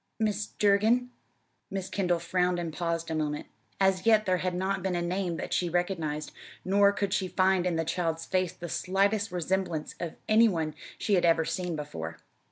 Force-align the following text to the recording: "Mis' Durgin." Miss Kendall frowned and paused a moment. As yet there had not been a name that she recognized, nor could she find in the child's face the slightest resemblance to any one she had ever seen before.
"Mis' 0.19 0.47
Durgin." 0.57 1.11
Miss 1.69 1.87
Kendall 1.87 2.17
frowned 2.17 2.57
and 2.57 2.73
paused 2.73 3.11
a 3.11 3.13
moment. 3.13 3.45
As 3.79 4.03
yet 4.07 4.25
there 4.25 4.37
had 4.39 4.55
not 4.55 4.81
been 4.81 4.95
a 4.95 5.01
name 5.03 5.37
that 5.37 5.53
she 5.53 5.69
recognized, 5.69 6.31
nor 6.65 6.91
could 6.91 7.13
she 7.13 7.27
find 7.27 7.67
in 7.67 7.75
the 7.75 7.85
child's 7.85 8.25
face 8.25 8.53
the 8.53 8.67
slightest 8.67 9.31
resemblance 9.31 9.93
to 9.99 10.15
any 10.27 10.47
one 10.49 10.73
she 10.97 11.13
had 11.13 11.23
ever 11.23 11.45
seen 11.45 11.75
before. 11.75 12.17